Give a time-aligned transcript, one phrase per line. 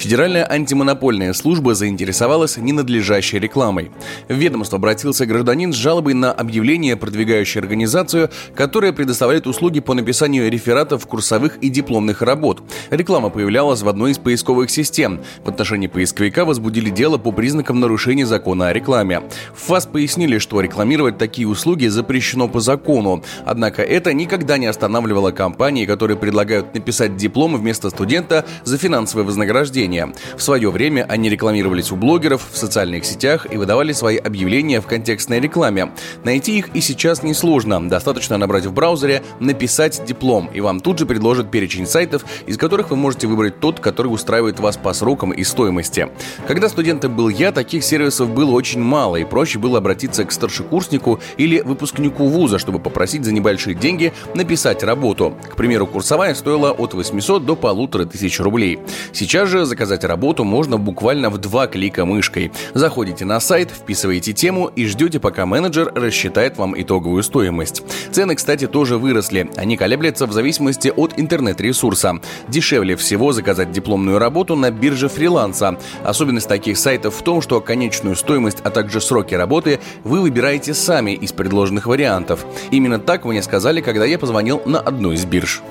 [0.00, 3.90] Федеральная антимонопольная служба заинтересовалась ненадлежащей рекламой.
[4.30, 10.50] В ведомство обратился гражданин с жалобой на объявление, продвигающее организацию, которая предоставляет услуги по написанию
[10.50, 12.62] рефератов курсовых и дипломных работ.
[12.88, 15.20] Реклама появлялась в одной из поисковых систем.
[15.44, 19.20] В отношении поисковика возбудили дело по признакам нарушения закона о рекламе.
[19.54, 23.22] В ФАС пояснили, что рекламировать такие услуги запрещено по закону.
[23.44, 29.89] Однако это никогда не останавливало компании, которые предлагают написать диплом вместо студента за финансовое вознаграждение
[29.90, 30.14] объявления.
[30.36, 34.86] В свое время они рекламировались у блогеров, в социальных сетях и выдавали свои объявления в
[34.86, 35.92] контекстной рекламе.
[36.24, 37.88] Найти их и сейчас несложно.
[37.88, 42.90] Достаточно набрать в браузере «написать диплом», и вам тут же предложат перечень сайтов, из которых
[42.90, 46.08] вы можете выбрать тот, который устраивает вас по срокам и стоимости.
[46.46, 51.20] Когда студентом был я, таких сервисов было очень мало, и проще было обратиться к старшекурснику
[51.36, 55.34] или выпускнику вуза, чтобы попросить за небольшие деньги написать работу.
[55.50, 58.78] К примеру, курсовая стоила от 800 до полутора тысяч рублей.
[59.12, 62.52] Сейчас же за заказать работу можно буквально в два клика мышкой.
[62.74, 67.82] Заходите на сайт, вписываете тему и ждете, пока менеджер рассчитает вам итоговую стоимость.
[68.12, 69.48] Цены, кстати, тоже выросли.
[69.56, 72.20] Они колеблются в зависимости от интернет-ресурса.
[72.48, 75.78] Дешевле всего заказать дипломную работу на бирже фриланса.
[76.04, 81.12] Особенность таких сайтов в том, что конечную стоимость, а также сроки работы вы выбираете сами
[81.12, 82.44] из предложенных вариантов.
[82.70, 85.62] Именно так мне сказали, когда я позвонил на одну из бирж.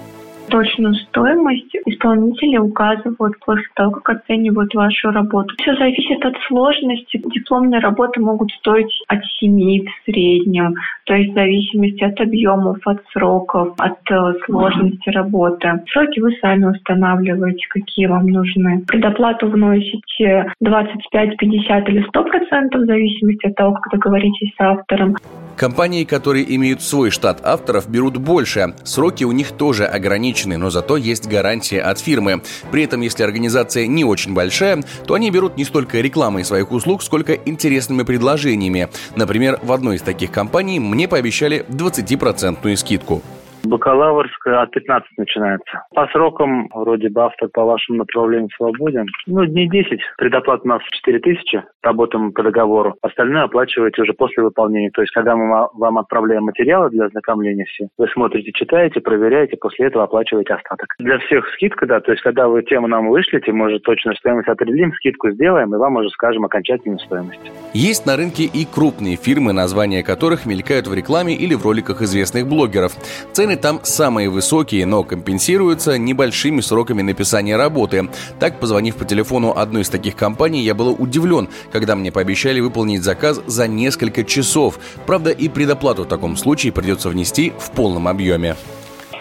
[0.49, 5.53] Точную стоимость исполнители указывают после того, как оценивают вашу работу.
[5.59, 7.17] Все зависит от сложности.
[7.49, 13.01] Дипломные работы могут стоить от 7 в среднем, то есть в зависимости от объемов, от
[13.11, 15.67] сроков, от э, сложности работы.
[15.91, 18.83] Сроки вы сами устанавливаете, какие вам нужны.
[18.85, 25.15] Предоплату вносите 25, 50 или 100 процентов в зависимости от того, как договоритесь с автором.
[25.59, 28.75] Компании, которые имеют свой штат авторов, берут больше.
[28.85, 32.41] Сроки у них тоже ограничены, но зато есть гарантия от фирмы.
[32.71, 37.03] При этом, если организация не очень большая, то они берут не столько рекламой своих услуг,
[37.03, 38.89] сколько интересными предложениями.
[39.15, 43.21] Например, в одной из таких компаний мне пообещали 20% скидку.
[43.63, 45.85] Бакалаврская от 15 начинается.
[45.93, 49.07] По срокам, вроде бы автор по вашему направлению свободен.
[49.27, 49.99] Ну, дней 10.
[50.17, 51.63] Предоплата у нас 4 тысячи.
[51.81, 52.95] Работаем по договору.
[53.01, 54.91] Остальное оплачиваете уже после выполнения.
[54.91, 59.87] То есть, когда мы вам отправляем материалы для ознакомления все, вы смотрите, читаете, проверяете, после
[59.87, 60.87] этого оплачиваете остаток.
[60.99, 61.99] Для всех скидка, да.
[61.99, 65.77] То есть, когда вы тему нам вышлите, мы уже точную стоимость определим, скидку сделаем, и
[65.77, 67.39] вам уже скажем окончательную стоимость.
[67.73, 72.47] Есть на рынке и крупные фирмы, названия которых мелькают в рекламе или в роликах известных
[72.47, 72.93] блогеров.
[73.31, 78.09] Цены там самые высокие, но компенсируются небольшими сроками написания работы.
[78.39, 83.03] Так, позвонив по телефону одной из таких компаний, я был удивлен, когда мне пообещали выполнить
[83.03, 84.79] заказ за несколько часов.
[85.05, 88.55] Правда, и предоплату в таком случае придется внести в полном объеме.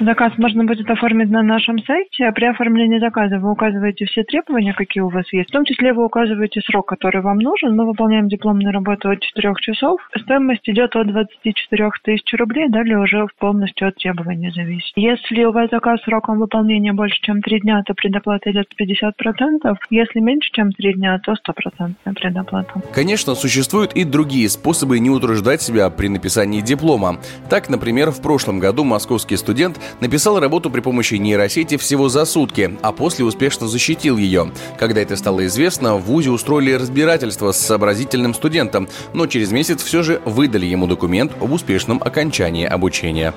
[0.00, 4.72] Заказ можно будет оформить на нашем сайте, а при оформлении заказа вы указываете все требования,
[4.72, 5.48] какие у вас есть.
[5.50, 7.74] В том числе вы указываете срок, который вам нужен.
[7.74, 10.00] Мы выполняем дипломную работу от 4 часов.
[10.16, 14.92] Стоимость идет от 24 тысяч рублей, далее уже полностью от требований зависит.
[14.94, 19.76] Если у вас заказ сроком выполнения больше, чем 3 дня, то предоплата идет 50%.
[19.90, 22.82] Если меньше, чем 3 дня, то 100% предоплата.
[22.94, 27.16] Конечно, существуют и другие способы не утруждать себя при написании диплома.
[27.50, 32.76] Так, например, в прошлом году московский студент написал работу при помощи нейросети всего за сутки,
[32.82, 34.52] а после успешно защитил ее.
[34.78, 40.02] Когда это стало известно, в ВУЗе устроили разбирательство с сообразительным студентом, но через месяц все
[40.02, 43.34] же выдали ему документ об успешном окончании обучения.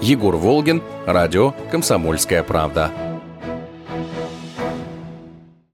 [0.00, 3.11] Егор Волгин, радио «Комсомольская правда».